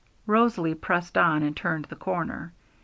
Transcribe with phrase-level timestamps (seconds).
[0.25, 2.53] Rosalie pressed on and turned the corner.